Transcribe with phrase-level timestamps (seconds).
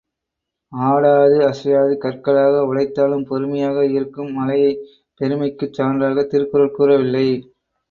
[0.71, 4.83] ஆடாது, அசையாது கற்களாக உடைத்தாலும் பொறுமையாக இருக்கும் மலையைப்
[5.21, 7.27] பொறுமைக்குச் சான்றாகத் திருக்குறள் கூறவில்லை.